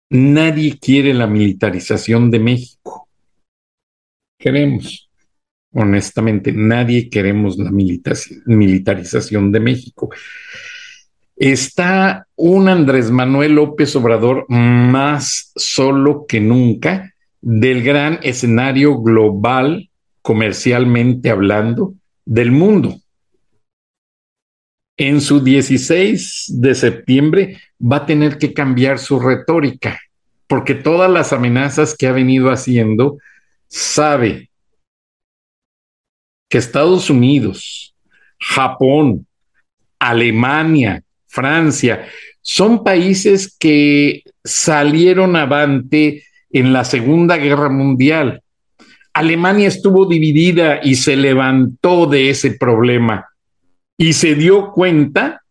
Nadie 0.10 0.78
quiere 0.80 1.14
la 1.14 1.28
militarización 1.28 2.30
de 2.30 2.40
México. 2.40 3.08
Queremos, 4.38 5.10
honestamente, 5.74 6.52
nadie 6.52 7.10
queremos 7.10 7.58
la 7.58 7.72
militarización 7.72 9.52
de 9.52 9.60
México. 9.60 10.10
Está 11.36 12.28
un 12.36 12.70
Andrés 12.70 13.12
Manuel 13.12 13.56
López 13.56 13.96
Obrador 13.96 14.46
más 14.48 15.52
solo 15.56 16.26
que 16.28 16.40
nunca 16.40 17.14
del 17.42 17.84
gran 17.84 18.20
escenario 18.24 19.02
global, 19.02 19.90
comercialmente 20.22 21.30
hablando, 21.30 21.96
del 22.26 22.52
mundo. 22.52 23.00
En 24.98 25.20
su 25.20 25.44
16 25.44 26.46
de 26.62 26.74
septiembre 26.74 27.62
va 27.82 27.98
a 27.98 28.06
tener 28.06 28.38
que 28.38 28.54
cambiar 28.54 28.98
su 28.98 29.20
retórica, 29.20 30.00
porque 30.48 30.74
todas 30.74 31.12
las 31.12 31.34
amenazas 31.34 31.96
que 31.98 32.08
ha 32.08 32.14
venido 32.14 32.50
haciendo, 32.50 33.18
sabe 33.68 34.50
que 36.50 36.58
Estados 36.58 37.10
Unidos, 37.10 37.94
Japón, 38.40 39.28
Alemania, 40.00 41.04
Francia, 41.28 42.08
son 42.42 42.84
países 42.84 43.54
que 43.58 44.24
salieron 44.46 45.36
avante 45.36 46.24
en 46.52 46.72
la 46.72 46.86
Segunda 46.86 47.36
Guerra 47.36 47.70
Mundial. 47.70 48.42
Alemania 49.12 49.68
estuvo 49.68 50.06
dividida 50.06 50.80
y 50.82 50.96
se 50.96 51.18
levantó 51.18 52.06
de 52.06 52.30
ese 52.30 52.52
problema 52.52 53.26
y 53.98 54.14
se 54.14 54.36
dio 54.36 54.72
cuenta 54.72 55.44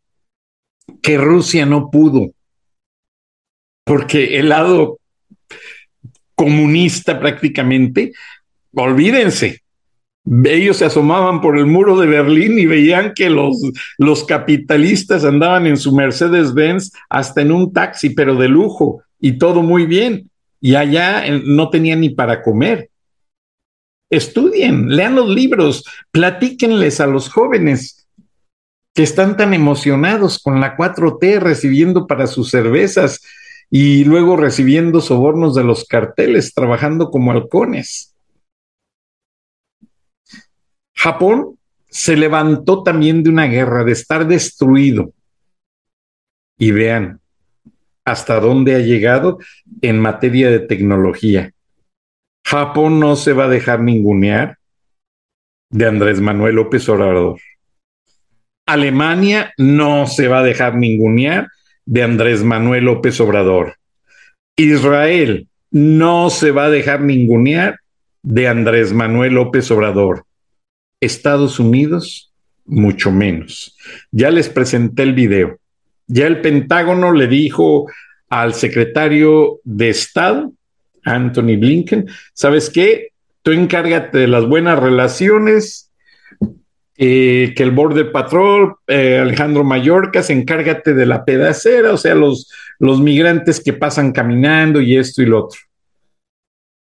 que 1.00 1.16
Rusia 1.16 1.66
no 1.66 1.90
pudo, 1.90 2.32
porque 3.84 4.38
el 4.38 4.50
lado 4.50 4.98
comunista 6.34 7.18
prácticamente, 7.18 8.12
olvídense, 8.72 9.62
ellos 10.44 10.78
se 10.78 10.86
asomaban 10.86 11.40
por 11.40 11.58
el 11.58 11.66
muro 11.66 11.98
de 11.98 12.06
Berlín 12.06 12.58
y 12.58 12.66
veían 12.66 13.12
que 13.14 13.28
los, 13.28 13.58
los 13.98 14.24
capitalistas 14.24 15.24
andaban 15.24 15.66
en 15.66 15.76
su 15.76 15.94
Mercedes-Benz 15.94 16.92
hasta 17.10 17.42
en 17.42 17.52
un 17.52 17.72
taxi, 17.72 18.10
pero 18.10 18.34
de 18.34 18.48
lujo, 18.48 19.02
y 19.20 19.32
todo 19.38 19.62
muy 19.62 19.86
bien. 19.86 20.30
Y 20.60 20.76
allá 20.76 21.24
no 21.44 21.68
tenían 21.68 22.00
ni 22.00 22.08
para 22.08 22.42
comer. 22.42 22.88
Estudien, 24.10 24.88
lean 24.88 25.14
los 25.14 25.28
libros, 25.28 25.84
platíquenles 26.10 27.00
a 27.00 27.06
los 27.06 27.28
jóvenes 27.28 28.03
que 28.94 29.02
están 29.02 29.36
tan 29.36 29.52
emocionados 29.52 30.40
con 30.40 30.60
la 30.60 30.76
4T 30.76 31.40
recibiendo 31.40 32.06
para 32.06 32.26
sus 32.26 32.50
cervezas 32.50 33.20
y 33.68 34.04
luego 34.04 34.36
recibiendo 34.36 35.00
sobornos 35.00 35.54
de 35.54 35.64
los 35.64 35.84
carteles, 35.84 36.54
trabajando 36.54 37.10
como 37.10 37.32
halcones. 37.32 38.14
Japón 40.94 41.58
se 41.88 42.16
levantó 42.16 42.82
también 42.82 43.22
de 43.22 43.30
una 43.30 43.46
guerra, 43.46 43.84
de 43.84 43.92
estar 43.92 44.26
destruido. 44.26 45.12
Y 46.56 46.70
vean 46.70 47.20
hasta 48.04 48.38
dónde 48.38 48.76
ha 48.76 48.78
llegado 48.78 49.38
en 49.80 49.98
materia 49.98 50.50
de 50.50 50.60
tecnología. 50.60 51.52
Japón 52.44 53.00
no 53.00 53.16
se 53.16 53.32
va 53.32 53.46
a 53.46 53.48
dejar 53.48 53.80
ningunear 53.80 54.58
de 55.70 55.86
Andrés 55.86 56.20
Manuel 56.20 56.56
López 56.56 56.88
Obrador. 56.88 57.40
Alemania 58.66 59.52
no 59.58 60.06
se 60.06 60.28
va 60.28 60.40
a 60.40 60.44
dejar 60.44 60.76
ningunear 60.76 61.48
de 61.84 62.02
Andrés 62.02 62.42
Manuel 62.42 62.84
López 62.84 63.20
Obrador. 63.20 63.76
Israel 64.56 65.48
no 65.70 66.30
se 66.30 66.50
va 66.50 66.66
a 66.66 66.70
dejar 66.70 67.02
ningunear 67.02 67.80
de 68.22 68.48
Andrés 68.48 68.92
Manuel 68.92 69.34
López 69.34 69.70
Obrador. 69.70 70.24
Estados 71.00 71.60
Unidos, 71.60 72.32
mucho 72.64 73.10
menos. 73.10 73.76
Ya 74.10 74.30
les 74.30 74.48
presenté 74.48 75.02
el 75.02 75.12
video. 75.12 75.58
Ya 76.06 76.26
el 76.26 76.40
Pentágono 76.40 77.12
le 77.12 77.26
dijo 77.26 77.86
al 78.28 78.54
secretario 78.54 79.60
de 79.64 79.90
Estado, 79.90 80.52
Anthony 81.04 81.56
Blinken, 81.58 82.08
¿sabes 82.32 82.70
qué? 82.70 83.08
Tú 83.42 83.52
encárgate 83.52 84.18
de 84.18 84.28
las 84.28 84.46
buenas 84.46 84.78
relaciones, 84.78 85.90
eh, 86.96 87.52
que 87.56 87.62
el 87.62 87.72
Border 87.72 88.12
Patrol, 88.12 88.76
eh, 88.86 89.18
Alejandro 89.18 89.64
Mallorca, 89.64 90.22
encárgate 90.28 90.94
de 90.94 91.06
la 91.06 91.24
pedacera, 91.24 91.92
o 91.92 91.96
sea, 91.96 92.14
los, 92.14 92.50
los 92.78 93.00
migrantes 93.00 93.60
que 93.60 93.72
pasan 93.72 94.12
caminando 94.12 94.80
y 94.80 94.96
esto 94.96 95.22
y 95.22 95.26
lo 95.26 95.44
otro. 95.46 95.60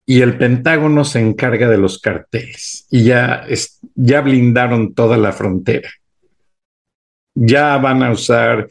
Y 0.06 0.22
el 0.22 0.36
Pentágono 0.36 1.04
se 1.04 1.20
encarga 1.20 1.68
de 1.68 1.78
los 1.78 2.00
carteles 2.00 2.86
y 2.90 3.04
ya, 3.04 3.46
ya 3.94 4.20
blindaron 4.20 4.94
toda 4.94 5.16
la 5.16 5.30
frontera. 5.30 5.88
Ya 7.34 7.76
van 7.76 8.02
a 8.02 8.10
usar 8.10 8.68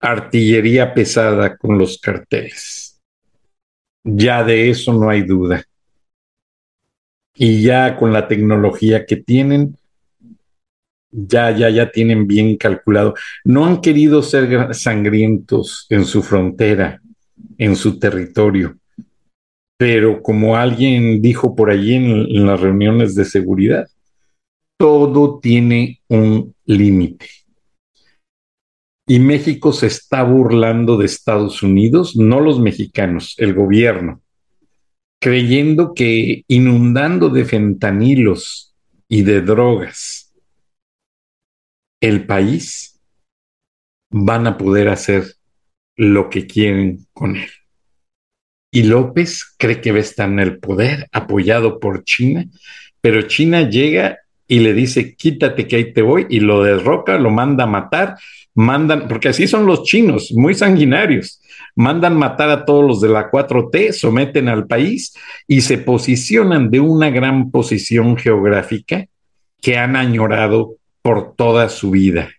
artillería 0.00 0.94
pesada 0.94 1.56
con 1.56 1.78
los 1.78 1.98
carteles. 1.98 3.00
Ya 4.04 4.44
de 4.44 4.70
eso 4.70 4.92
no 4.92 5.10
hay 5.10 5.22
duda. 5.22 5.64
Y 7.34 7.62
ya 7.62 7.96
con 7.96 8.12
la 8.12 8.28
tecnología 8.28 9.04
que 9.06 9.16
tienen, 9.16 9.77
ya, 11.10 11.50
ya, 11.56 11.70
ya 11.70 11.90
tienen 11.90 12.26
bien 12.26 12.56
calculado. 12.56 13.14
No 13.44 13.66
han 13.66 13.80
querido 13.80 14.22
ser 14.22 14.74
sangrientos 14.74 15.86
en 15.88 16.04
su 16.04 16.22
frontera, 16.22 17.00
en 17.56 17.76
su 17.76 17.98
territorio. 17.98 18.76
Pero 19.76 20.22
como 20.22 20.56
alguien 20.56 21.22
dijo 21.22 21.54
por 21.54 21.70
allí 21.70 21.94
en, 21.94 22.10
en 22.10 22.46
las 22.46 22.60
reuniones 22.60 23.14
de 23.14 23.24
seguridad, 23.24 23.86
todo 24.76 25.38
tiene 25.40 26.00
un 26.08 26.54
límite. 26.64 27.26
Y 29.06 29.20
México 29.20 29.72
se 29.72 29.86
está 29.86 30.22
burlando 30.22 30.98
de 30.98 31.06
Estados 31.06 31.62
Unidos, 31.62 32.16
no 32.16 32.40
los 32.40 32.60
mexicanos, 32.60 33.34
el 33.38 33.54
gobierno, 33.54 34.20
creyendo 35.20 35.94
que 35.94 36.44
inundando 36.46 37.30
de 37.30 37.44
fentanilos 37.46 38.74
y 39.08 39.22
de 39.22 39.40
drogas 39.40 40.27
el 42.00 42.26
país, 42.26 43.00
van 44.10 44.46
a 44.46 44.56
poder 44.56 44.88
hacer 44.88 45.24
lo 45.96 46.30
que 46.30 46.46
quieren 46.46 47.06
con 47.12 47.36
él. 47.36 47.50
Y 48.70 48.84
López 48.84 49.54
cree 49.58 49.80
que 49.80 49.92
va 49.92 49.98
a 49.98 50.02
estar 50.02 50.28
en 50.28 50.38
el 50.38 50.58
poder, 50.58 51.08
apoyado 51.12 51.80
por 51.80 52.04
China, 52.04 52.44
pero 53.00 53.22
China 53.22 53.68
llega 53.68 54.18
y 54.46 54.60
le 54.60 54.72
dice, 54.72 55.14
quítate 55.14 55.66
que 55.66 55.76
ahí 55.76 55.92
te 55.92 56.02
voy, 56.02 56.26
y 56.28 56.40
lo 56.40 56.62
derroca, 56.62 57.18
lo 57.18 57.30
manda 57.30 57.64
a 57.64 57.66
matar, 57.66 58.16
mandan, 58.54 59.08
porque 59.08 59.28
así 59.28 59.46
son 59.46 59.66
los 59.66 59.84
chinos, 59.84 60.32
muy 60.34 60.54
sanguinarios, 60.54 61.40
mandan 61.76 62.16
matar 62.16 62.50
a 62.50 62.64
todos 62.64 62.84
los 62.84 63.00
de 63.00 63.08
la 63.08 63.30
4T, 63.30 63.92
someten 63.92 64.48
al 64.48 64.66
país 64.66 65.14
y 65.46 65.60
se 65.60 65.78
posicionan 65.78 66.70
de 66.70 66.80
una 66.80 67.10
gran 67.10 67.50
posición 67.50 68.16
geográfica 68.16 69.06
que 69.60 69.76
han 69.76 69.96
añorado 69.96 70.76
por 71.08 71.34
toda 71.36 71.70
su 71.70 71.90
vida. 71.90 72.34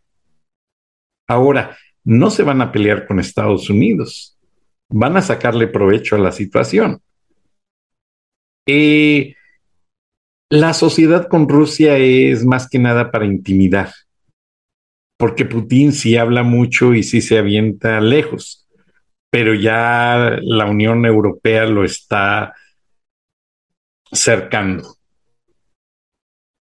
Ahora, 1.27 1.75
no 2.03 2.29
se 2.29 2.43
van 2.43 2.61
a 2.61 2.71
pelear 2.71 3.07
con 3.07 3.19
Estados 3.19 3.67
Unidos, 3.67 4.37
van 4.89 5.17
a 5.17 5.23
sacarle 5.23 5.65
provecho 5.65 6.15
a 6.15 6.19
la 6.19 6.31
situación. 6.31 7.01
Eh, 8.67 9.33
la 10.51 10.75
sociedad 10.75 11.27
con 11.27 11.49
Rusia 11.49 11.97
es 11.97 12.45
más 12.45 12.69
que 12.69 12.77
nada 12.77 13.09
para 13.09 13.25
intimidar, 13.25 13.91
porque 15.17 15.45
Putin 15.45 15.91
sí 15.91 16.15
habla 16.15 16.43
mucho 16.43 16.93
y 16.93 17.01
sí 17.01 17.21
se 17.21 17.39
avienta 17.39 17.99
lejos, 17.99 18.69
pero 19.31 19.55
ya 19.55 20.37
la 20.43 20.67
Unión 20.67 21.07
Europea 21.07 21.65
lo 21.65 21.83
está 21.83 22.53
cercando. 24.11 24.95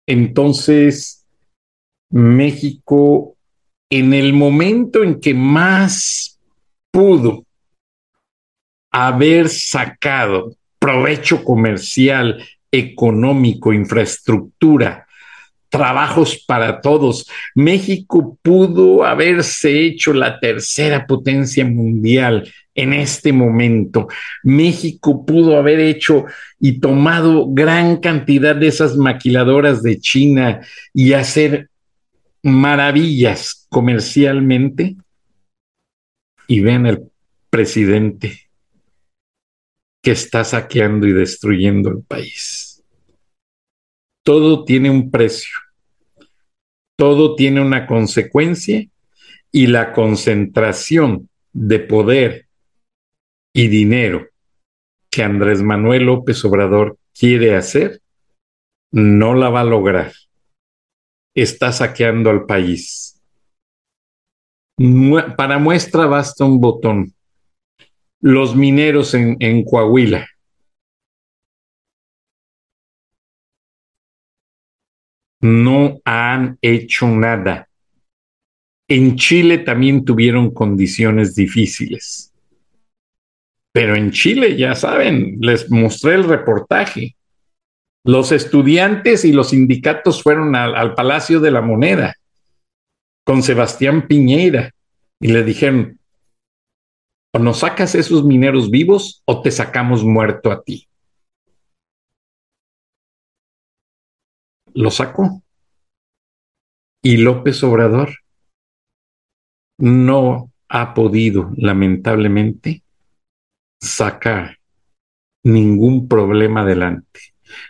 Entonces, 0.07 1.20
México, 2.11 3.35
en 3.89 4.13
el 4.13 4.33
momento 4.33 5.03
en 5.03 5.19
que 5.19 5.33
más 5.33 6.39
pudo 6.91 7.45
haber 8.91 9.49
sacado 9.49 10.55
provecho 10.77 11.43
comercial 11.43 12.43
económico, 12.71 13.73
infraestructura, 13.73 15.07
trabajos 15.69 16.43
para 16.45 16.81
todos. 16.81 17.27
México 17.55 18.37
pudo 18.41 19.05
haberse 19.05 19.85
hecho 19.85 20.13
la 20.13 20.39
tercera 20.39 21.07
potencia 21.07 21.65
mundial 21.65 22.51
en 22.75 22.93
este 22.93 23.33
momento. 23.33 24.07
México 24.43 25.25
pudo 25.25 25.57
haber 25.57 25.79
hecho 25.79 26.25
y 26.59 26.79
tomado 26.79 27.47
gran 27.49 27.97
cantidad 27.97 28.55
de 28.55 28.67
esas 28.67 28.95
maquiladoras 28.95 29.81
de 29.81 29.99
China 29.99 30.61
y 30.93 31.13
hacer 31.13 31.70
maravillas 32.43 33.67
comercialmente. 33.69 34.95
Y 36.47 36.59
ven 36.59 36.85
el 36.85 37.11
presidente 37.49 38.51
que 40.01 40.11
está 40.11 40.43
saqueando 40.43 41.07
y 41.07 41.13
destruyendo 41.13 41.89
el 41.89 42.03
país. 42.03 42.83
Todo 44.23 44.65
tiene 44.65 44.89
un 44.89 45.11
precio, 45.11 45.55
todo 46.97 47.35
tiene 47.35 47.61
una 47.61 47.87
consecuencia 47.87 48.85
y 49.51 49.67
la 49.67 49.93
concentración 49.93 51.29
de 51.53 51.79
poder 51.79 52.47
y 53.53 53.67
dinero 53.67 54.27
que 55.09 55.23
Andrés 55.23 55.61
Manuel 55.61 56.05
López 56.05 56.43
Obrador 56.45 56.97
quiere 57.13 57.55
hacer, 57.55 58.01
no 58.91 59.33
la 59.33 59.49
va 59.49 59.61
a 59.61 59.65
lograr. 59.65 60.13
Está 61.33 61.71
saqueando 61.71 62.29
al 62.29 62.45
país. 62.45 63.21
Para 65.37 65.59
muestra 65.59 66.05
basta 66.07 66.43
un 66.43 66.59
botón 66.59 67.13
los 68.21 68.55
mineros 68.55 69.13
en, 69.15 69.35
en 69.39 69.63
Coahuila. 69.63 70.27
No 75.41 75.99
han 76.05 76.59
hecho 76.61 77.07
nada. 77.07 77.67
En 78.87 79.15
Chile 79.15 79.57
también 79.57 80.05
tuvieron 80.05 80.53
condiciones 80.53 81.33
difíciles. 81.33 82.31
Pero 83.73 83.95
en 83.95 84.11
Chile, 84.11 84.55
ya 84.55 84.75
saben, 84.75 85.37
les 85.39 85.71
mostré 85.71 86.15
el 86.15 86.25
reportaje. 86.25 87.15
Los 88.03 88.31
estudiantes 88.31 89.25
y 89.25 89.31
los 89.31 89.49
sindicatos 89.49 90.23
fueron 90.23 90.55
al, 90.55 90.75
al 90.75 90.95
Palacio 90.95 91.39
de 91.39 91.51
la 91.51 91.61
Moneda 91.61 92.15
con 93.23 93.43
Sebastián 93.43 94.07
Piñeira 94.07 94.71
y 95.19 95.27
le 95.27 95.43
dijeron, 95.43 95.99
o 97.33 97.39
nos 97.39 97.59
sacas 97.59 97.95
esos 97.95 98.25
mineros 98.25 98.69
vivos 98.69 99.21
o 99.25 99.41
te 99.41 99.51
sacamos 99.51 100.03
muerto 100.03 100.51
a 100.51 100.63
ti. 100.63 100.87
Lo 104.73 104.89
sacó. 104.91 105.43
Y 107.03 107.17
López 107.17 107.63
Obrador 107.63 108.09
no 109.77 110.51
ha 110.69 110.93
podido, 110.93 111.51
lamentablemente, 111.57 112.83
sacar 113.81 114.57
ningún 115.43 116.07
problema 116.07 116.61
adelante. 116.61 117.19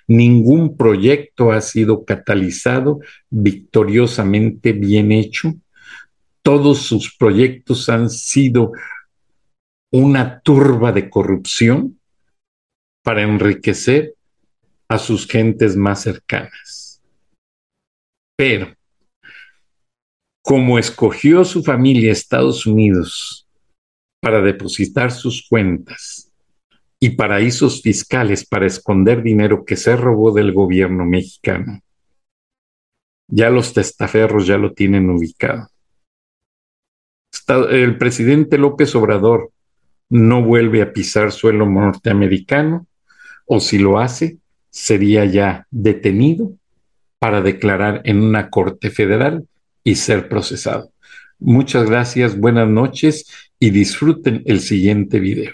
Ningún 0.07 0.77
proyecto 0.77 1.51
ha 1.51 1.61
sido 1.61 2.05
catalizado 2.05 2.99
victoriosamente 3.29 4.73
bien 4.73 5.11
hecho. 5.11 5.53
Todos 6.41 6.79
sus 6.79 7.15
proyectos 7.15 7.89
han 7.89 8.09
sido 8.09 8.71
una 9.91 10.41
turba 10.41 10.91
de 10.91 11.09
corrupción 11.09 11.99
para 13.03 13.23
enriquecer 13.23 14.15
a 14.87 14.97
sus 14.97 15.27
gentes 15.27 15.75
más 15.75 16.01
cercanas. 16.01 17.01
Pero, 18.35 18.73
como 20.43 20.79
escogió 20.79 21.45
su 21.45 21.63
familia 21.63 22.11
Estados 22.11 22.65
Unidos 22.65 23.47
para 24.21 24.41
depositar 24.41 25.11
sus 25.11 25.47
cuentas 25.47 26.30
y 27.03 27.09
paraísos 27.09 27.81
fiscales 27.81 28.45
para 28.45 28.67
esconder 28.67 29.23
dinero 29.23 29.65
que 29.65 29.75
se 29.75 29.95
robó 29.95 30.31
del 30.31 30.53
gobierno 30.53 31.03
mexicano, 31.03 31.81
ya 33.27 33.49
los 33.49 33.73
testaferros 33.73 34.45
ya 34.45 34.57
lo 34.57 34.73
tienen 34.73 35.09
ubicado. 35.09 35.67
El 37.71 37.97
presidente 37.97 38.59
López 38.59 38.93
Obrador 38.93 39.51
no 40.09 40.43
vuelve 40.43 40.83
a 40.83 40.93
pisar 40.93 41.31
suelo 41.31 41.65
norteamericano, 41.65 42.85
o 43.45 43.59
si 43.59 43.79
lo 43.79 43.97
hace, 43.97 44.37
sería 44.69 45.25
ya 45.25 45.65
detenido 45.71 46.53
para 47.17 47.41
declarar 47.41 48.01
en 48.03 48.21
una 48.21 48.51
corte 48.51 48.91
federal 48.91 49.47
y 49.83 49.95
ser 49.95 50.29
procesado. 50.29 50.91
Muchas 51.39 51.89
gracias, 51.89 52.37
buenas 52.37 52.69
noches 52.69 53.25
y 53.59 53.71
disfruten 53.71 54.43
el 54.45 54.59
siguiente 54.59 55.19
video. 55.19 55.53